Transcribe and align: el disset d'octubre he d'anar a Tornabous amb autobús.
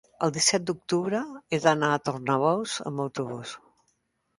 el 0.27 0.31
disset 0.37 0.65
d'octubre 0.69 1.21
he 1.49 1.61
d'anar 1.67 1.93
a 1.93 2.03
Tornabous 2.11 2.77
amb 2.91 3.09
autobús. 3.09 3.59